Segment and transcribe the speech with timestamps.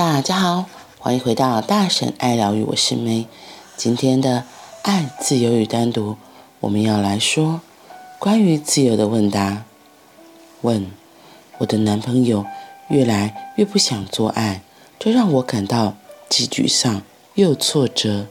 [0.00, 0.64] 大家好，
[0.98, 3.26] 欢迎回到大婶爱疗愈，我是梅。
[3.76, 4.44] 今天的
[4.80, 6.16] 爱、自由与单独，
[6.60, 7.60] 我们要来说
[8.18, 9.64] 关于自由的问答。
[10.62, 10.90] 问：
[11.58, 12.46] 我的男朋友
[12.88, 14.62] 越来越不想做爱，
[14.98, 15.94] 这让我感到
[16.30, 17.02] 既沮丧
[17.34, 18.26] 又挫折。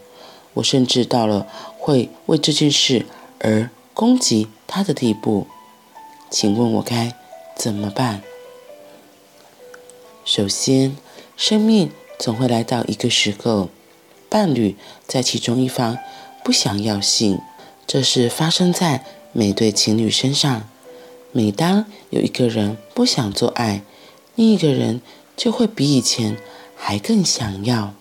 [0.56, 1.46] 我甚至到了
[1.78, 3.06] 会为这件事
[3.38, 5.46] 而攻击他的地步。
[6.32, 7.14] 请问我该
[7.56, 8.24] 怎么办？
[10.26, 10.98] 首先，
[11.40, 11.90] 生命
[12.20, 13.70] 总会来到一个时候，
[14.28, 14.76] 伴侣
[15.08, 15.98] 在其中一方
[16.44, 17.40] 不想要性，
[17.88, 20.68] 这是发生在每对情侣身上。
[21.32, 23.84] 每当有一个人不想做爱，
[24.36, 25.00] 另一个人
[25.38, 26.36] 就会比以前
[26.76, 27.94] 还更想要，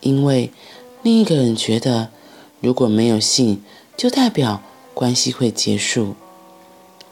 [0.00, 0.50] 因为
[1.04, 2.10] 另一个人觉得，
[2.60, 3.62] 如果没有性，
[3.96, 4.60] 就代表
[4.92, 6.16] 关系会结束。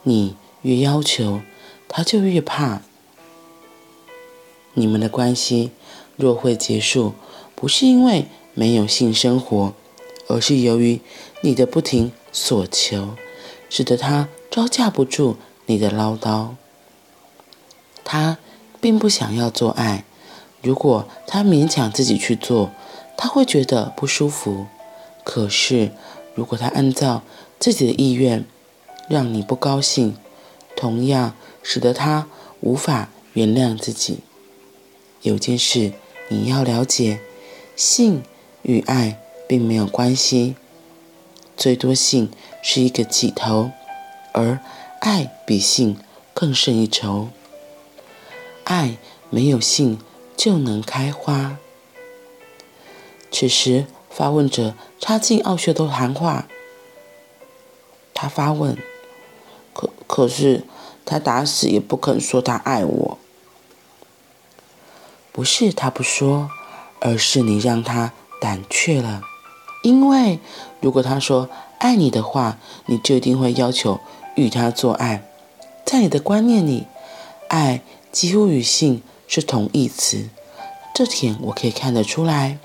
[0.02, 1.43] 你越要求，
[1.87, 2.83] 他就越怕。
[4.75, 5.71] 你们的关系
[6.17, 7.15] 若会结束，
[7.55, 9.73] 不是因为没有性生活，
[10.29, 11.01] 而是由于
[11.43, 13.17] 你的不停索求，
[13.69, 15.37] 使得他招架不住
[15.67, 16.51] 你的唠叨。
[18.05, 18.39] 他
[18.80, 20.05] 并不想要做爱，
[20.63, 22.71] 如果他勉强自己去做，
[23.17, 24.67] 他会觉得不舒服。
[25.25, 25.91] 可是，
[26.35, 27.23] 如果他按照
[27.59, 28.45] 自己的意愿，
[29.09, 30.17] 让你不高兴，
[30.77, 32.27] 同样使得他
[32.61, 34.21] 无法原谅自己。
[35.25, 35.95] 有件事
[36.29, 37.19] 你要了解：
[37.75, 38.23] 性
[38.61, 40.55] 与爱并没有关系，
[41.57, 42.30] 最多性
[42.63, 43.71] 是一个起头，
[44.35, 44.61] 而
[45.01, 45.97] 爱比性
[46.35, 47.30] 更胜一筹。
[48.65, 48.99] 爱
[49.30, 49.99] 没有性
[50.37, 51.57] 就能开花。
[53.30, 56.47] 此时发问者插进奥穴多谈话，
[58.13, 58.77] 他发问：
[59.73, 60.65] 可可是
[61.07, 63.19] 他打死也不肯说他爱我。
[65.34, 66.49] 不是他不说，
[67.00, 69.21] 而是你让他胆怯了。
[69.83, 70.39] 因为
[70.81, 71.50] 如果他说
[71.81, 72.56] 爱你的话，
[72.87, 73.99] 你就一定会要求
[74.37, 75.28] 与他做爱。
[75.84, 76.87] 在你的观念里，
[77.49, 80.31] 爱几乎与性是同义词，
[80.95, 82.61] 这点我可以看得出来。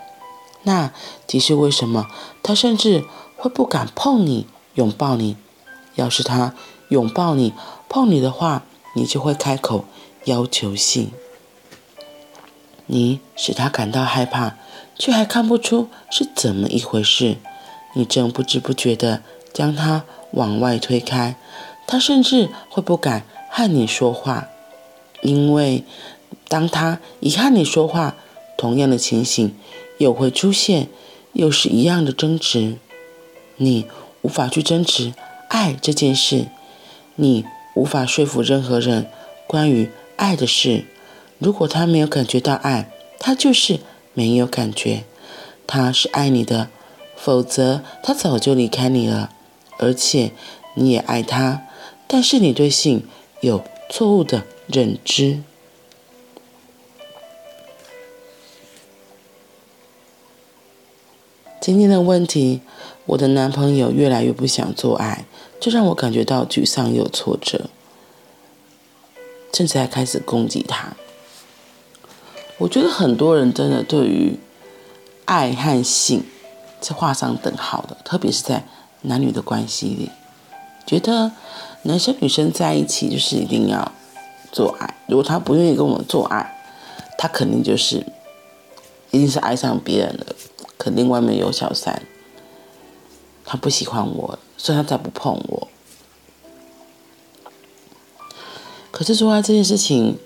[0.61, 0.93] 那
[1.25, 2.05] 即是为什么
[2.43, 3.03] 他甚至
[3.35, 5.35] 会不敢碰你、拥抱你。
[5.95, 6.53] 要是他
[6.89, 7.55] 拥抱你、
[7.89, 8.63] 碰你的话，
[8.93, 9.85] 你就会开口
[10.25, 11.11] 要求性。
[12.91, 14.55] 你使他感到害怕，
[14.97, 17.37] 却还看不出是怎么一回事。
[17.93, 19.21] 你正不知不觉地
[19.53, 21.35] 将他往外推开，
[21.85, 24.47] 他甚至会不敢和你说话，
[25.21, 25.83] 因为
[26.47, 28.15] 当他一和你说话，
[28.57, 29.53] 同样的情形
[29.99, 30.87] 又会出现，
[31.33, 32.77] 又是一样的争执。
[33.57, 33.85] 你
[34.23, 35.13] 无法去争执
[35.49, 36.47] 爱这件事，
[37.15, 37.45] 你
[37.75, 39.05] 无法说服任何人
[39.45, 40.85] 关于爱的事。
[41.39, 43.79] 如果他没有感觉到爱，他就是
[44.13, 45.03] 没有感觉。
[45.65, 46.69] 他是爱你的，
[47.15, 49.31] 否则他早就离开你了。
[49.77, 50.33] 而且
[50.73, 51.65] 你也爱他，
[52.07, 53.07] 但是你对性
[53.39, 55.41] 有错误的认知。
[61.61, 62.59] 今天的问题，
[63.05, 65.23] 我的男朋友越来越不想做爱，
[65.61, 67.69] 这让我感觉到沮丧又挫折，
[69.53, 70.97] 甚至还开始攻击他。
[72.59, 74.37] 我觉得很多人真的对于
[75.23, 76.25] 爱和性
[76.81, 78.65] 是画上等号的，特别是在
[79.03, 80.11] 男女的关系里，
[80.85, 81.31] 觉得
[81.83, 83.93] 男生女生在一起就是一定要
[84.51, 86.53] 做爱，如果他不愿意跟我做爱，
[87.17, 88.05] 他肯定就是
[89.11, 90.25] 一定是爱上别人了，
[90.77, 92.01] 肯定外面有小三，
[93.45, 95.67] 他不喜欢我，所以他才不碰我。
[98.91, 100.19] 可是做爱这件事情。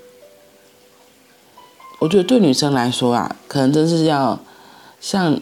[2.03, 4.37] 我觉得对女生来说啊，可能真是要
[4.99, 5.39] 像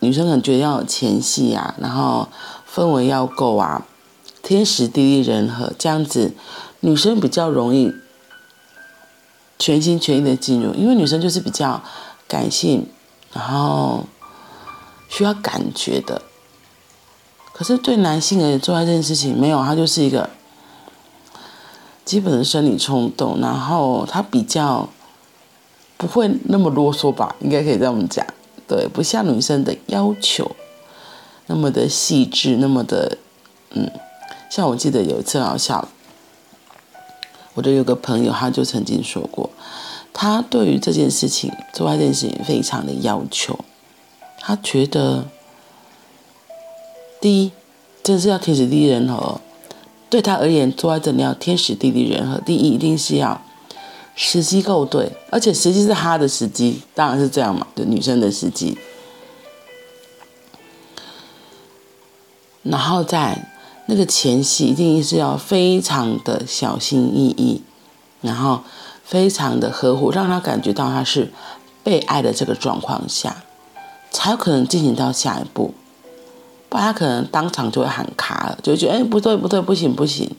[0.00, 2.28] 女生可能觉得要前戏啊，然后
[2.70, 3.86] 氛围要够啊，
[4.42, 6.34] 天时地利人和这样子，
[6.80, 7.90] 女生比较容易
[9.58, 11.82] 全心全意的进入，因为女生就是比较
[12.28, 12.86] 感性，
[13.32, 14.04] 然后
[15.08, 16.20] 需要感觉的。
[17.54, 20.28] 可是对男性而言，做爱这件事情没有，他就是一个
[22.04, 24.90] 基本的生理冲动，然后他比较。
[25.96, 27.34] 不会那么啰嗦吧？
[27.40, 28.26] 应该可以这么讲，
[28.66, 30.50] 对，不像女生的要求
[31.46, 33.18] 那么的细致，那么的，
[33.70, 33.90] 嗯，
[34.50, 35.86] 像我记得有一次好像，
[37.54, 39.50] 我的有个朋友，他就曾经说过，
[40.12, 43.58] 他对于这件事情，做爱这件事情非常的要求，
[44.40, 45.26] 他觉得，
[47.20, 47.52] 第一，
[48.02, 49.40] 真是要天时地利人和，
[50.10, 53.40] 对他而言，做爱真的要天时地利人和，第一，一定是要
[54.14, 58.78] 时机够对，而且时机是他的时机，当然是这样嘛，就女生的时机。
[62.62, 63.50] 然后在
[63.86, 67.62] 那个前戏，一定是要非常的小心翼翼，
[68.22, 68.62] 然后
[69.04, 71.30] 非常的呵护，让他感觉到他是
[71.82, 73.44] 被爱的这个状况下，
[74.10, 75.74] 才有可能进行到下一步。
[76.70, 80.34] 不然他可能当场就会喊卡了，就觉得哎，不对不对，不行不行。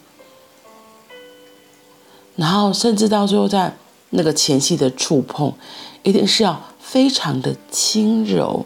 [2.36, 3.76] 然后甚至到最后，在
[4.10, 5.54] 那个前戏的触碰，
[6.04, 8.66] 一定是要非常的轻柔。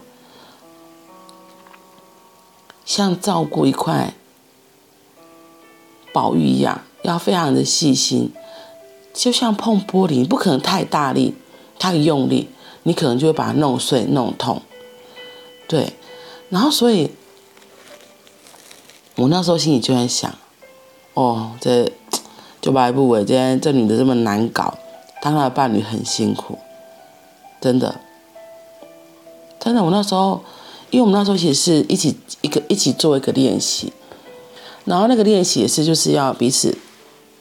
[2.85, 4.15] 像照顾一块
[6.11, 8.31] 宝玉一样，要非常的细心，
[9.13, 11.35] 就像碰玻璃，你不可能太大力、
[11.77, 12.49] 太用力，
[12.81, 14.63] 你可能就会把它弄碎、弄痛。
[15.67, 15.93] 对，
[16.49, 17.11] 然后所以，
[19.17, 20.33] 我那时候心里就在想，
[21.13, 21.91] 哦，这
[22.61, 24.77] 就白不伟，今天这女的这么难搞，
[25.21, 26.57] 当她的伴侣很辛苦，
[27.61, 27.95] 真的，
[29.59, 30.41] 真的，我那时候。
[30.91, 33.93] 因为我们那时候其实是一起一个一起做一个练习，
[34.85, 36.75] 然后那个练习也是就是要彼此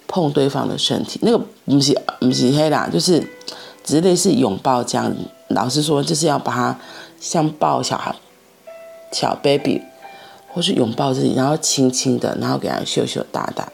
[0.07, 3.27] 碰对方的身体，那个不是不是黑啦，就是
[3.83, 5.11] 只类似拥抱这样。
[5.49, 6.79] 老师说就是要把她
[7.19, 8.15] 像抱小孩
[9.13, 9.81] 小 baby，
[10.53, 13.73] 或是拥抱自己，然后轻轻的，然后给他羞羞答答。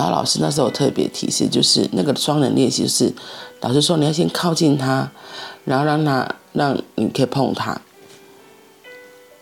[0.00, 3.12] 然后老师那时候特别提示，就是那个双人练习，就是
[3.60, 5.10] 老师说你要先靠近他，
[5.66, 6.26] 然后让他。
[6.52, 7.80] 让你可以碰他，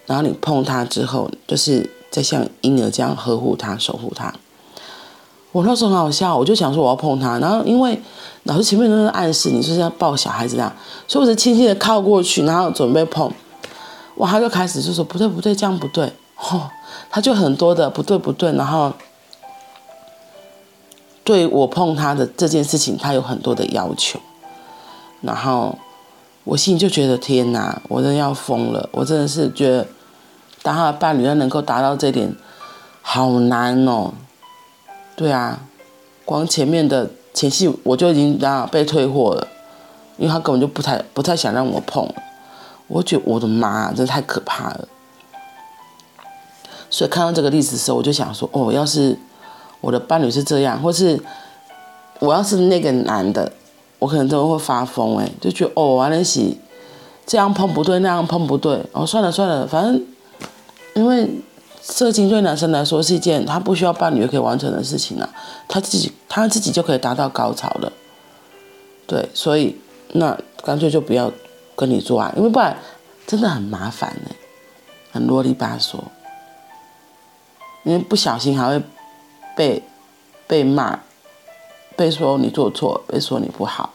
[0.05, 4.31] 然后你碰他之后，就是再像婴儿这样呵护他、守护他。
[5.53, 7.99] 我那时候很好笑，我就想说我要碰他，然后因为
[8.43, 10.71] 老师前面都是暗示你就是要抱小孩子这样，
[11.07, 13.33] 所以我就轻轻的靠过去，然后准备碰。
[14.17, 16.69] 哇，他就开始就说不对不对，这样不对，哦，
[17.09, 18.93] 他就很多的不对不对，然后
[21.29, 24.19] 对我碰他的这件事情，他有很多的要求，
[25.21, 25.77] 然后。
[26.45, 28.89] 我心里就觉得天哪，我真的要疯了！
[28.91, 29.87] 我真的是觉得，
[30.63, 32.35] 当他的伴侣要能够达到这点，
[33.03, 34.15] 好难哦。
[35.15, 35.61] 对啊，
[36.25, 39.47] 光前面的前戏我就已经啊被退货了，
[40.17, 42.09] 因为他根本就不太不太想让我碰。
[42.87, 44.89] 我觉得我的妈，真的太可怕了。
[46.89, 49.19] 所以看到这个例子的时候，我就想说，哦，要是
[49.81, 51.21] 我的伴侣是这样，或是
[52.21, 53.53] 我要是那个男的。
[54.01, 56.57] 我可能真的会发疯哎，就觉得哦，完了是
[57.27, 60.07] 这样碰不对，那样碰不对，哦，算了算了，反正
[60.95, 61.29] 因为
[61.83, 65.29] 色情对男生来说是一件他不需要伴侣就可以完成的事情啊，
[65.67, 67.93] 他自己他自己就可以达到高潮了，
[69.09, 69.77] 对，所以
[70.13, 71.33] 那干脆就不要
[71.75, 72.77] 跟你做爱，因为不然
[73.27, 74.31] 真的很麻烦呢，
[75.11, 75.99] 很啰里吧嗦，
[77.83, 78.81] 因为不小心还会
[79.59, 79.83] 被
[80.47, 81.01] 被骂。
[81.97, 83.93] 被说你做错，被说你不好，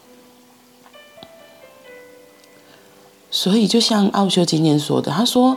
[3.30, 5.56] 所以就像奥修今天说的，他说：“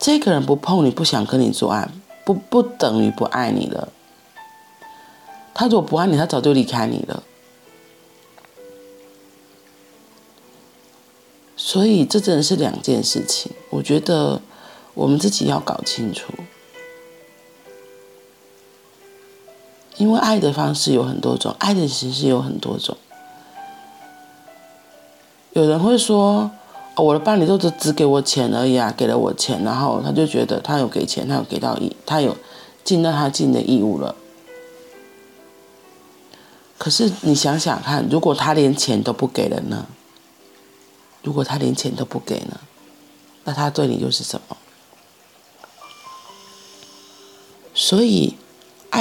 [0.00, 1.86] 这个人不碰你，不想跟你做爱，
[2.24, 3.92] 不不等于不爱你了。
[5.52, 7.22] 他如果不爱你，他早就离开你了。
[11.54, 14.40] 所以这真的是两件事情，我觉得
[14.94, 16.32] 我们自己要搞清楚。”
[19.98, 22.96] 因为爱的方式有很多种，爱的形式有很多种。
[25.52, 26.50] 有人会说：“，
[26.96, 32.36] 我的伴侣都只只给我钱而已啊，给了我钱，然后他就觉得他有给钱，他有给到义，他有
[32.82, 34.16] 尽到他尽的义务了。”
[36.78, 39.86] 可是你想想看，如果他连钱都不给了呢？
[41.22, 42.58] 如果他连钱都不给呢？
[43.44, 44.56] 那他对你又是什么？
[47.74, 48.36] 所以。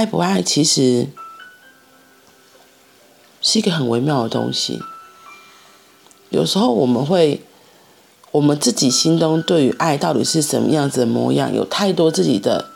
[0.01, 1.10] 爱不爱，其实
[3.39, 4.81] 是一个很微妙的东西。
[6.29, 7.43] 有时候我们会，
[8.31, 12.72] 我们自己心中对于爱到底是什么样子的模样，有太多自己的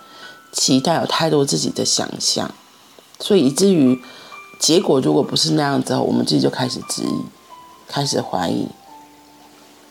[0.51, 2.53] 期待，有太多自己的想象，
[3.20, 4.00] 所以以至于
[4.60, 7.24] 结果如果不是那样子，我们自己就开始质疑，
[7.88, 8.67] 开始怀疑。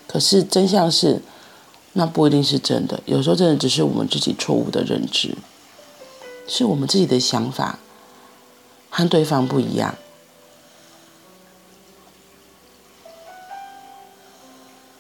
[0.07, 1.21] 可是真相是，
[1.95, 3.01] 那不一定是真的。
[3.07, 5.37] 有时候真的只是我们自己错误的认知。
[6.47, 7.79] 是我们自己的想法
[8.91, 9.95] 和对方不一样，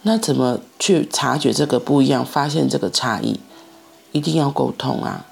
[0.03, 3.41] 那怎么去察觉这个不一样，发现这个差异？
[4.13, 5.27] 一定要沟通啊！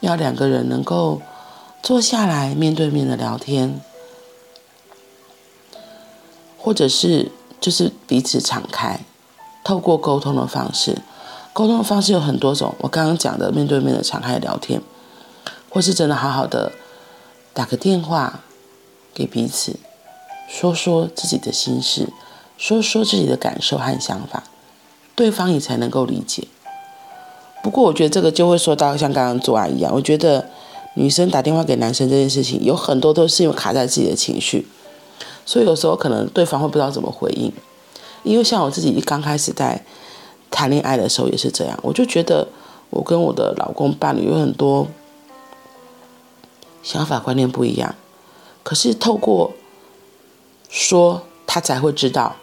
[0.00, 1.22] 要两个人能够
[1.82, 3.80] 坐下来面对面的聊天，
[6.58, 9.00] 或者是就是彼此敞开，
[9.62, 10.98] 透过沟通的方式。
[11.54, 14.82] 沟通的方式有很多种，我刚刚讲的面对面的敞开聊天，
[15.70, 16.72] 或是真的好好的
[17.52, 18.40] 打个电话
[19.14, 19.76] 给彼此，
[20.48, 22.08] 说说自己的心事，
[22.58, 24.42] 说说自己的感受和想法，
[25.14, 26.48] 对方也才能够理解。
[27.62, 30.50] 不过，我觉得这个就会说到像刚刚做爱一样，我觉得
[30.94, 34.66] 女生打电话给男生这件事情，有很多都是因为卡在自己的情绪，
[35.46, 37.52] 所以有时候可能对方会不知道怎么回应。
[38.24, 39.84] 因为像我自己一刚开始在
[40.54, 42.46] 谈恋爱的时候也是这样，我就觉得
[42.90, 44.86] 我跟我的老公伴侣有很多
[46.84, 47.96] 想法观念不一样，
[48.62, 49.52] 可是透过
[50.68, 52.36] 说他才会知道，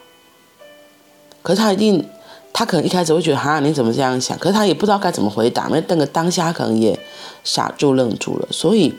[1.42, 2.06] 可是他一定。
[2.54, 4.36] 他可能一开始会觉得哈，你怎么这样想？
[4.38, 7.00] 可是他也不知道该怎么回答，那那个当下可能也
[7.42, 8.46] 傻住愣住了。
[8.50, 8.94] 所以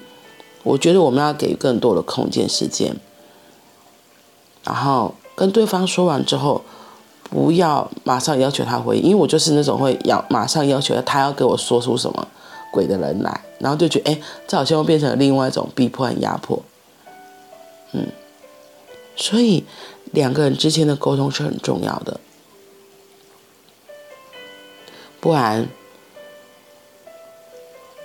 [0.63, 2.95] 我觉得我们要给更多的空间时间，
[4.63, 6.63] 然后跟对方说完之后，
[7.33, 12.27] 不要马上要求他回应，因为我就是那种会要马上要求他要给我说出什么
[12.71, 16.61] 鬼的人来，然后就觉得哎，这好像又变成了另外一种逼迫和压迫。
[17.93, 18.05] 嗯，
[19.15, 19.65] 所以
[20.11, 22.19] 两个人之间的沟通是很重要的。
[25.19, 25.67] 不然，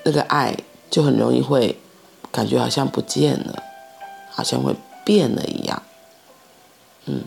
[0.05, 0.57] 那个爱
[0.89, 1.77] 就很容易会
[2.33, 3.63] 感觉好像不见了，
[4.31, 5.83] 好像会变了一样。
[7.05, 7.25] 嗯，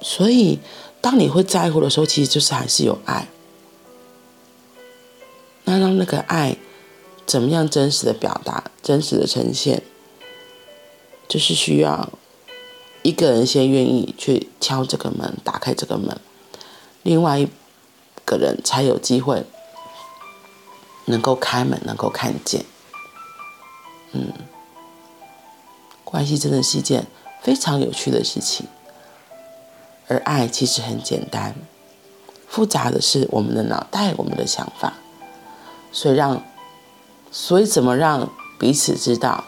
[0.00, 0.58] 所以
[1.00, 3.28] 当你会在乎的时候，其实就是还是有爱。
[5.64, 6.56] 那让那个爱
[7.26, 9.82] 怎么样真实的表达、真实的呈现，
[11.28, 12.10] 就是需要
[13.02, 16.18] 一个人先愿意去敲这个门、打开这个门，
[17.02, 17.48] 另外一。
[18.28, 19.42] 个人才有机会
[21.06, 22.62] 能够开门，能够看见。
[24.12, 24.30] 嗯，
[26.04, 27.06] 关系真的是一件
[27.40, 28.66] 非常有趣的事情，
[30.08, 31.54] 而爱其实很简单，
[32.48, 34.94] 复杂的是我们的脑袋，我们的想法。
[35.92, 36.42] 所以让，
[37.30, 39.44] 所以怎么让彼此知道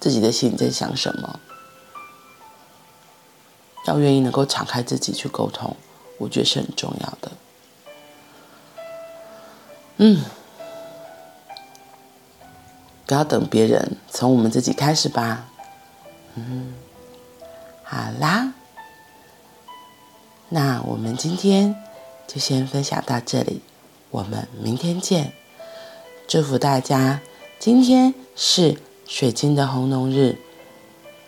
[0.00, 1.40] 自己的心在想什么？
[3.86, 5.76] 要愿意能够敞开自己去沟通。
[6.16, 7.32] 我觉得是很重要的。
[9.96, 10.24] 嗯，
[13.04, 15.48] 不要等别人，从我们自己开始吧。
[16.34, 16.74] 嗯，
[17.94, 18.52] 好啦，
[20.48, 21.76] 那我们今天
[22.26, 23.60] 就先分享到这里，
[24.10, 25.32] 我们明天见。
[26.26, 27.20] 祝福大家
[27.60, 30.36] 今天是水晶的红龙日，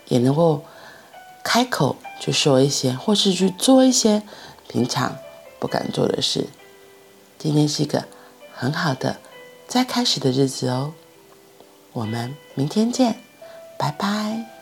[0.09, 0.65] 也能够
[1.41, 4.21] 开口去说一些，或是去做一些。
[4.67, 5.15] 平常
[5.59, 6.49] 不敢做的事，
[7.39, 8.03] 今天是一个
[8.53, 9.15] 很好的
[9.69, 10.93] 再开始的日子哦。
[11.93, 13.15] 我们明天见，
[13.77, 14.56] 拜拜。